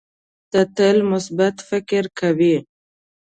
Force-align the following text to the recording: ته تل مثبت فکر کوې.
ته 0.51 0.59
تل 0.75 0.97
مثبت 1.11 1.55
فکر 1.69 2.03
کوې. 2.19 2.55